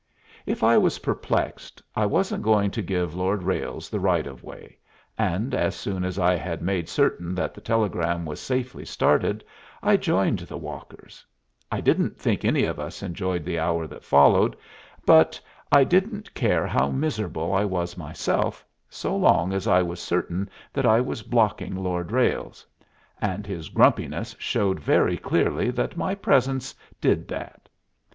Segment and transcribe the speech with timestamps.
[0.47, 4.79] If I was perplexed, I wasn't going to give Lord Ralles the right of way,
[5.15, 9.43] and as soon as I had made certain that the telegram was safely started
[9.83, 11.23] I joined the walkers.
[11.71, 14.55] I don't think any of us enjoyed the hour that followed,
[15.05, 15.39] but
[15.71, 20.87] I didn't care how miserable I was myself, so long as I was certain that
[20.87, 22.65] I was blocking Lord Ralles;
[23.21, 27.69] and his grumpiness showed very clearly that my presence did that.